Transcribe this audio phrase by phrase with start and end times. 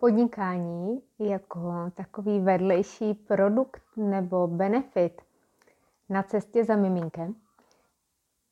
[0.00, 5.22] podnikání jako takový vedlejší produkt nebo benefit
[6.08, 7.34] na cestě za miminkem,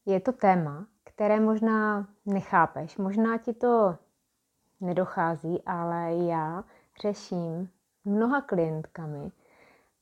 [0.06, 3.96] je to téma, které možná nechápeš, možná ti to
[4.80, 6.64] nedochází, ale já
[7.03, 7.69] řeším
[8.04, 9.31] mnoha klientkami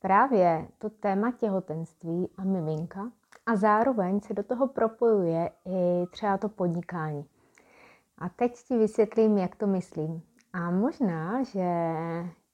[0.00, 3.10] právě to téma těhotenství a miminka
[3.46, 7.24] a zároveň se do toho propojuje i třeba to podnikání.
[8.18, 10.22] A teď ti vysvětlím, jak to myslím.
[10.54, 11.68] A možná, že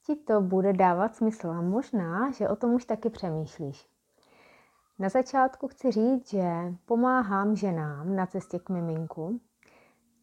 [0.05, 3.87] ti to bude dávat smysl a možná, že o tom už taky přemýšlíš.
[4.99, 9.39] Na začátku chci říct, že pomáhám ženám na cestě k miminku.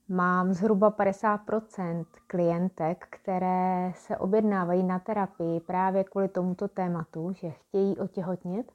[0.08, 7.98] Mám zhruba 50% klientek, které se objednávají na terapii právě kvůli tomuto tématu, že chtějí
[7.98, 8.72] otěhotnět.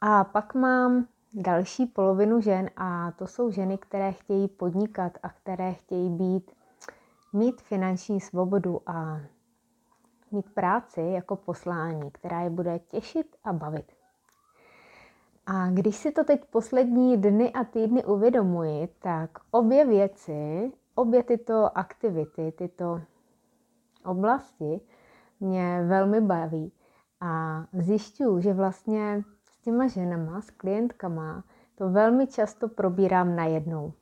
[0.00, 5.72] A pak mám další polovinu žen a to jsou ženy, které chtějí podnikat a které
[5.72, 6.59] chtějí být
[7.32, 9.20] mít finanční svobodu a
[10.30, 13.92] mít práci jako poslání, která je bude těšit a bavit.
[15.46, 21.78] A když si to teď poslední dny a týdny uvědomuji, tak obě věci, obě tyto
[21.78, 23.00] aktivity, tyto
[24.04, 24.80] oblasti
[25.40, 26.72] mě velmi baví.
[27.20, 33.92] A zjišťuju, že vlastně s těma ženama, s klientkama, to velmi často probírám najednou.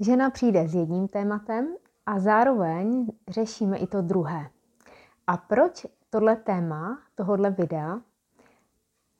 [0.00, 1.74] Žena přijde s jedním tématem
[2.06, 4.50] a zároveň řešíme i to druhé.
[5.26, 8.00] A proč tohle téma, tohohle videa?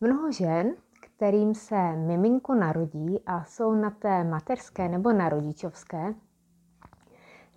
[0.00, 6.14] Mnoho žen, kterým se miminko narodí a jsou na té mateřské nebo na rodičovské,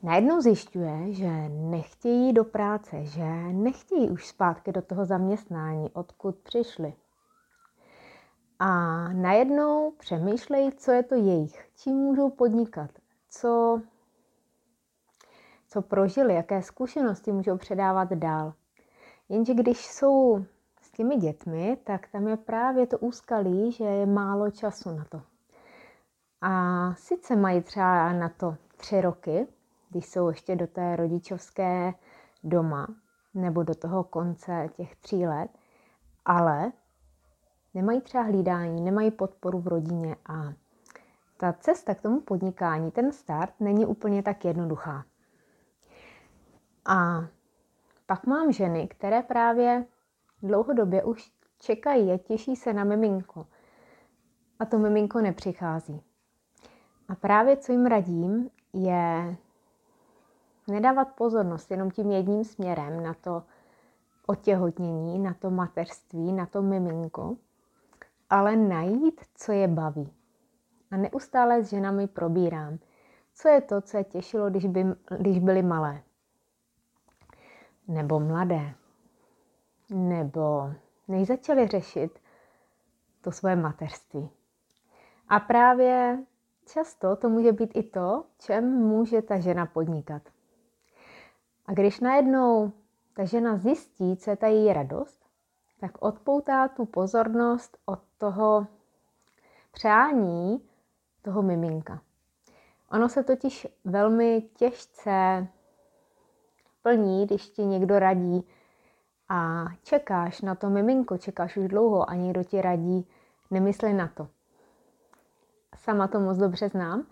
[0.03, 6.93] najednou zjišťuje, že nechtějí do práce, že nechtějí už zpátky do toho zaměstnání, odkud přišli.
[8.59, 8.69] A
[9.13, 12.91] najednou přemýšlejí, co je to jejich, čím můžou podnikat,
[13.29, 13.81] co
[15.77, 18.53] co prožili, jaké zkušenosti můžou předávat dál.
[19.29, 20.45] Jenže když jsou
[20.81, 25.21] s těmi dětmi, tak tam je právě to úskalí, že je málo času na to.
[26.41, 29.47] A sice mají třeba na to tři roky,
[29.89, 31.93] když jsou ještě do té rodičovské
[32.43, 32.87] doma,
[33.33, 35.49] nebo do toho konce těch tří let,
[36.25, 36.71] ale
[37.73, 40.53] nemají třeba hlídání, nemají podporu v rodině a
[41.37, 45.03] ta cesta k tomu podnikání, ten start není úplně tak jednoduchá.
[46.87, 47.27] A
[48.05, 49.85] pak mám ženy, které právě
[50.43, 53.47] dlouhodobě už čekají a těší se na miminko.
[54.59, 56.01] A to miminko nepřichází.
[57.09, 59.35] A právě co jim radím, je
[60.67, 63.43] nedávat pozornost jenom tím jedním směrem na to
[64.25, 67.35] otěhotnění, na to mateřství, na to miminko,
[68.29, 70.13] ale najít, co je baví.
[70.91, 72.77] A neustále s ženami probírám,
[73.33, 74.85] co je to, co je těšilo, když, by,
[75.17, 76.01] když byly malé
[77.87, 78.73] nebo mladé,
[79.89, 80.73] nebo
[81.07, 82.19] než začali řešit
[83.21, 84.29] to svoje mateřství.
[85.29, 86.23] A právě
[86.65, 90.21] často to může být i to, čem může ta žena podnikat.
[91.65, 92.71] A když najednou
[93.13, 95.25] ta žena zjistí, co je ta její radost,
[95.79, 98.67] tak odpoutá tu pozornost od toho
[99.71, 100.69] přání
[101.21, 102.01] toho miminka.
[102.91, 105.47] Ono se totiž velmi těžce
[106.87, 108.47] plní, když ti někdo radí
[109.29, 113.07] a čekáš na to miminko, čekáš už dlouho a někdo ti radí,
[113.51, 114.27] nemysli na to.
[115.75, 117.05] Sama to moc dobře znám,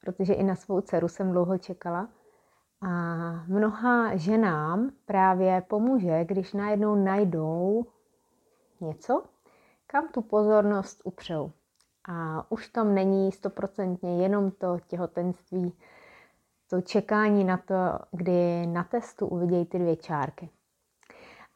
[0.00, 2.08] protože i na svou dceru jsem dlouho čekala.
[2.82, 2.88] A
[3.46, 7.86] mnoha ženám právě pomůže, když najednou najdou
[8.80, 9.22] něco,
[9.86, 11.52] kam tu pozornost upřou.
[12.08, 15.72] A už tam není stoprocentně jenom to těhotenství,
[16.70, 17.74] to čekání na to,
[18.12, 20.50] kdy na testu uvidějí ty dvě čárky.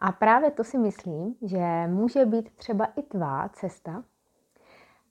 [0.00, 4.04] A právě to si myslím, že může být třeba i tvá cesta,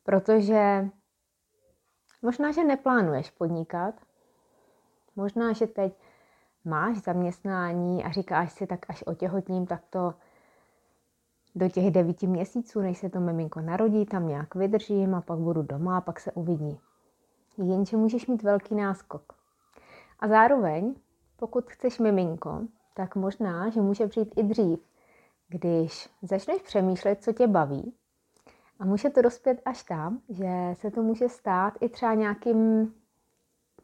[0.03, 0.89] protože
[2.21, 3.95] možná, že neplánuješ podnikat,
[5.15, 5.93] možná, že teď
[6.65, 10.13] máš zaměstnání a říkáš si, tak až otěhotním, tak to
[11.55, 15.61] do těch devíti měsíců, než se to miminko narodí, tam nějak vydržím a pak budu
[15.61, 16.79] doma a pak se uvidí.
[17.57, 19.42] Jenže můžeš mít velký náskok.
[20.23, 20.95] A zároveň,
[21.35, 22.61] pokud chceš miminko,
[22.93, 24.79] tak možná, že může přijít i dřív,
[25.47, 27.93] když začneš přemýšlet, co tě baví.
[28.79, 32.93] A může to dospět až tam, že se to může stát i třeba nějakým,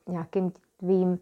[0.07, 1.19] nějakým tvým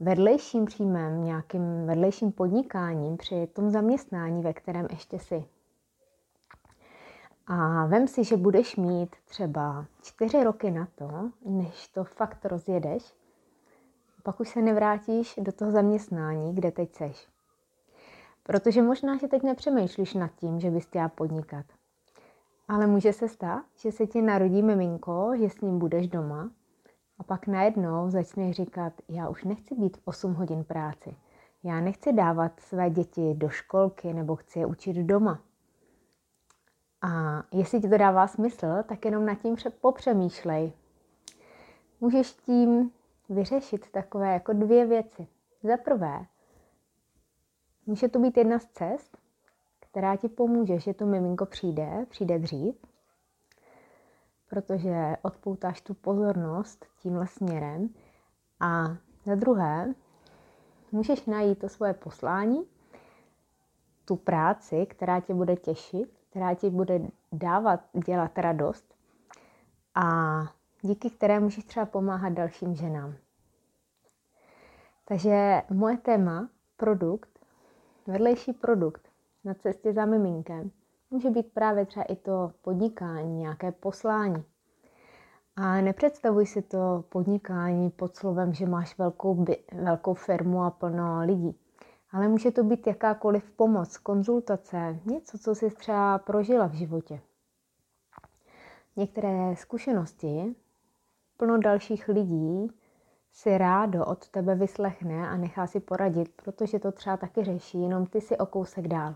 [0.00, 5.44] vedlejším příjmem, nějakým vedlejším podnikáním při tom zaměstnání, ve kterém ještě jsi.
[7.46, 13.15] A vem si, že budeš mít třeba čtyři roky na to, než to fakt rozjedeš,
[14.26, 17.28] pak už se nevrátíš do toho zaměstnání, kde teď seš.
[18.42, 21.66] Protože možná, že teď nepřemýšlíš nad tím, že bys chtěla podnikat.
[22.68, 26.50] Ale může se stát, že se ti narodí miminko, že s ním budeš doma
[27.18, 31.16] a pak najednou začneš říkat, já už nechci být 8 hodin práci.
[31.62, 35.40] Já nechci dávat své děti do školky nebo chci je učit doma.
[37.02, 40.72] A jestli ti to dává smysl, tak jenom nad tím popřemýšlej.
[42.00, 42.90] Můžeš tím
[43.28, 45.26] vyřešit takové jako dvě věci.
[45.62, 46.26] Za prvé,
[47.86, 49.16] může to být jedna z cest,
[49.80, 52.74] která ti pomůže, že to miminko přijde, přijde dřív,
[54.50, 57.88] protože odpoutáš tu pozornost tímhle směrem.
[58.60, 59.94] A za druhé,
[60.92, 62.66] můžeš najít to svoje poslání,
[64.04, 67.00] tu práci, která tě bude těšit, která ti bude
[67.32, 68.94] dávat, dělat radost
[69.94, 70.04] a
[70.86, 73.14] díky které můžeš třeba pomáhat dalším ženám.
[75.04, 77.38] Takže moje téma, produkt,
[78.06, 79.08] vedlejší produkt
[79.44, 80.70] na cestě za miminkem,
[81.10, 84.44] může být právě třeba i to podnikání, nějaké poslání.
[85.56, 91.24] A nepředstavuj si to podnikání pod slovem, že máš velkou, by, velkou firmu a plno
[91.24, 91.60] lidí.
[92.12, 97.20] Ale může to být jakákoliv pomoc, konzultace, něco, co jsi třeba prožila v životě.
[98.96, 100.54] Některé zkušenosti
[101.36, 102.70] plno dalších lidí
[103.32, 108.06] si rádo od tebe vyslechne a nechá si poradit, protože to třeba taky řeší, jenom
[108.06, 109.14] ty si o kousek dál.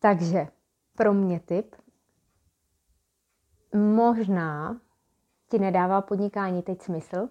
[0.00, 0.48] Takže
[0.96, 1.76] pro mě tip,
[3.74, 4.80] možná
[5.48, 7.28] ti nedává podnikání teď smysl,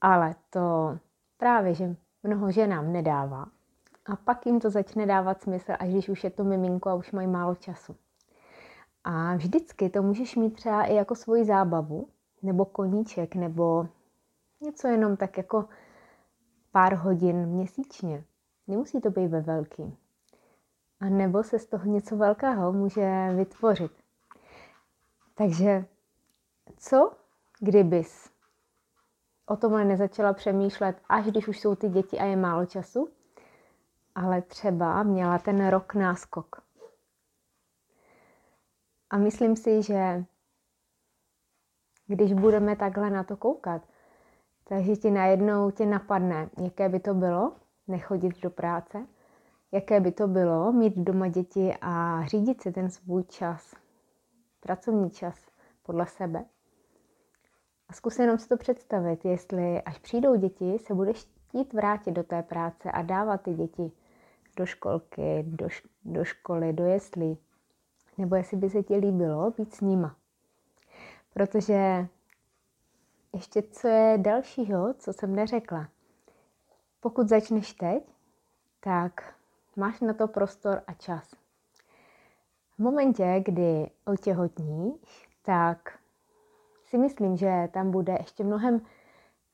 [0.00, 0.98] ale to
[1.36, 3.46] právě, že mnoho ženám nedává.
[4.06, 7.12] A pak jim to začne dávat smysl, až když už je to miminko a už
[7.12, 7.96] mají málo času.
[9.04, 12.08] A vždycky to můžeš mít třeba i jako svoji zábavu,
[12.42, 13.88] nebo koníček, nebo
[14.60, 15.68] něco jenom tak jako
[16.72, 18.24] pár hodin měsíčně.
[18.66, 19.96] Nemusí to být ve velkým.
[21.00, 23.92] A nebo se z toho něco velkého může vytvořit.
[25.34, 25.84] Takže
[26.76, 27.12] co
[27.60, 28.30] kdybys
[29.46, 33.08] o tomhle nezačala přemýšlet, až když už jsou ty děti a je málo času,
[34.14, 36.62] ale třeba měla ten rok náskok.
[39.10, 40.24] A myslím si, že
[42.06, 43.82] když budeme takhle na to koukat,
[44.64, 47.56] takže ti najednou tě napadne, jaké by to bylo
[47.88, 49.06] nechodit do práce,
[49.72, 53.74] jaké by to bylo mít doma děti a řídit si ten svůj čas,
[54.60, 55.46] pracovní čas
[55.82, 56.44] podle sebe.
[57.88, 62.22] A zkus jenom si to představit, jestli až přijdou děti, se budeš chtít vrátit do
[62.22, 63.92] té práce a dávat ty děti
[64.56, 67.38] do školky, do, š- do školy, do jeslí.
[68.18, 70.16] Nebo jestli by se ti líbilo být s nima.
[71.34, 72.06] Protože
[73.32, 75.88] ještě co je dalšího, co jsem neřekla.
[77.00, 78.04] Pokud začneš teď,
[78.80, 79.34] tak
[79.76, 81.34] máš na to prostor a čas.
[82.74, 85.98] V momentě, kdy otěhotníš, tak
[86.84, 88.80] si myslím, že tam bude ještě mnohem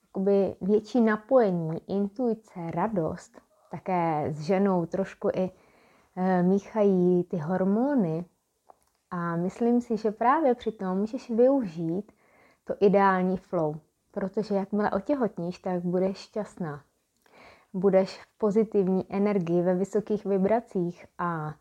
[0.05, 3.41] jakoby, větší napojení, intuice, radost.
[3.70, 5.50] Také s ženou trošku i
[6.17, 8.25] e, míchají ty hormony.
[9.11, 12.12] A myslím si, že právě při tom můžeš využít
[12.64, 13.76] to ideální flow.
[14.11, 16.82] Protože jakmile otěhotníš, tak budeš šťastná.
[17.73, 21.54] Budeš v pozitivní energii, ve vysokých vibracích a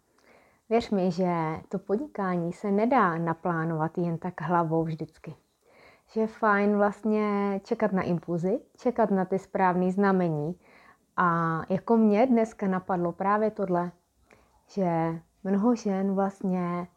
[0.69, 1.33] věř mi, že
[1.69, 5.35] to podnikání se nedá naplánovat jen tak hlavou vždycky
[6.13, 10.55] že je fajn vlastně čekat na impulzy, čekat na ty správné znamení.
[11.17, 13.91] A jako mě dneska napadlo právě tohle,
[14.67, 16.87] že mnoho žen vlastně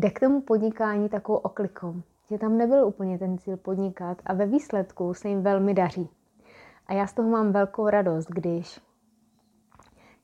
[0.00, 4.46] jde k tomu podnikání takovou oklikou, že tam nebyl úplně ten cíl podnikat a ve
[4.46, 6.08] výsledku se jim velmi daří.
[6.86, 8.80] A já z toho mám velkou radost, když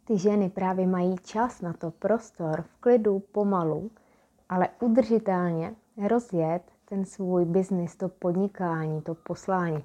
[0.04, 3.90] ty ženy právě mají čas na to, prostor, v klidu, pomalu,
[4.48, 5.74] ale udržitelně
[6.08, 9.84] rozjet ten svůj biznis, to podnikání, to poslání.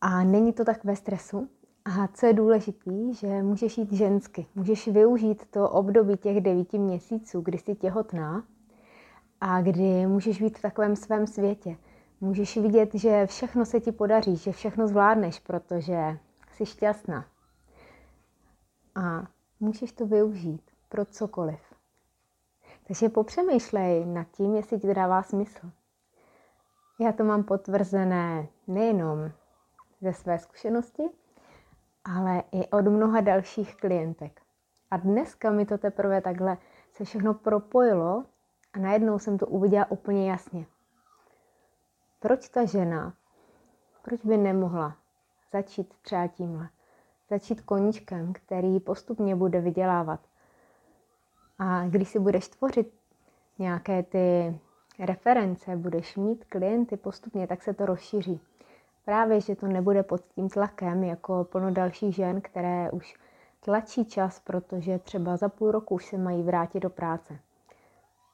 [0.00, 1.48] A není to tak ve stresu.
[1.88, 4.46] A co je důležité, že můžeš jít žensky.
[4.54, 8.44] Můžeš využít to období těch devíti měsíců, kdy jsi těhotná
[9.40, 11.76] a kdy můžeš být v takovém svém světě.
[12.20, 16.18] Můžeš vidět, že všechno se ti podaří, že všechno zvládneš, protože
[16.52, 17.26] jsi šťastná.
[18.94, 19.22] A
[19.60, 21.60] můžeš to využít pro cokoliv.
[22.86, 25.70] Takže popřemýšlej nad tím, jestli ti dává smysl.
[27.00, 29.30] Já to mám potvrzené nejenom
[30.00, 31.02] ze své zkušenosti,
[32.16, 34.40] ale i od mnoha dalších klientek.
[34.90, 36.56] A dneska mi to teprve takhle
[36.92, 38.24] se všechno propojilo
[38.72, 40.66] a najednou jsem to uviděla úplně jasně.
[42.20, 43.14] Proč ta žena,
[44.02, 44.96] proč by nemohla
[45.52, 46.68] začít třeba tímhle?
[47.30, 50.20] Začít koníčkem, který postupně bude vydělávat.
[51.58, 52.94] A když si budeš tvořit
[53.58, 54.58] nějaké ty
[54.98, 58.40] reference, budeš mít klienty postupně, tak se to rozšíří.
[59.08, 63.16] Právě, že to nebude pod tím tlakem, jako plno dalších žen, které už
[63.60, 67.38] tlačí čas, protože třeba za půl roku už se mají vrátit do práce.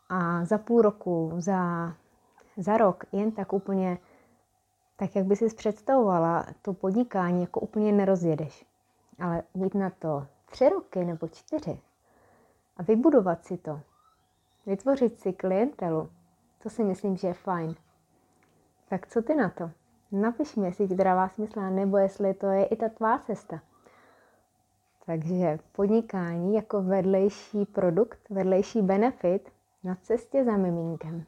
[0.08, 1.92] A za půl roku, za,
[2.56, 3.98] za rok, jen tak úplně,
[4.96, 8.66] tak jak by si představovala, to podnikání jako úplně nerozjedeš.
[9.18, 11.80] Ale mít na to tři roky nebo čtyři
[12.76, 13.80] a vybudovat si to,
[14.66, 16.08] vytvořit si klientelu,
[16.62, 17.74] to si myslím, že je fajn.
[18.88, 19.70] Tak co ty na to?
[20.14, 23.60] Napiš mi, jestli ti dává smysl, nebo jestli to je i ta tvá cesta.
[25.06, 29.50] Takže podnikání jako vedlejší produkt, vedlejší benefit
[29.84, 31.24] na cestě za miminkem.